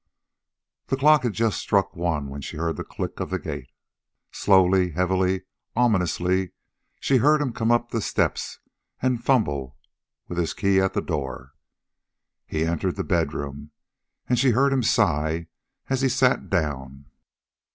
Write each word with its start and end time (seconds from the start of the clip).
The 0.87 0.97
clock 0.97 1.21
had 1.21 1.33
just 1.33 1.59
struck 1.59 1.95
one, 1.95 2.27
when 2.29 2.41
she 2.41 2.57
heard 2.57 2.75
the 2.75 2.83
click 2.83 3.19
of 3.19 3.29
the 3.29 3.37
gate. 3.37 3.69
Slowly, 4.31 4.93
heavily, 4.93 5.43
ominously, 5.75 6.53
she 6.99 7.17
heard 7.17 7.39
him 7.39 7.53
come 7.53 7.71
up 7.71 7.91
the 7.91 8.01
steps 8.01 8.57
and 8.99 9.23
fumble 9.23 9.77
with 10.27 10.39
his 10.39 10.55
key 10.55 10.79
at 10.79 10.93
the 10.93 11.03
door. 11.03 11.53
He 12.47 12.65
entered 12.65 12.95
the 12.95 13.03
bedroom, 13.03 13.69
and 14.27 14.39
she 14.39 14.49
heard 14.57 14.73
him 14.73 14.81
sigh 14.81 15.45
as 15.87 16.01
he 16.01 16.09
sat 16.09 16.49
down. 16.49 17.05